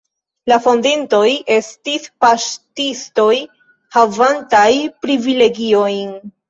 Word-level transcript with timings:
La 0.51 0.55
fondintoj 0.67 1.27
estis 1.57 2.09
paŝtistoj 2.25 3.31
havantaj 3.99 4.69
privilegiojn. 5.07 6.15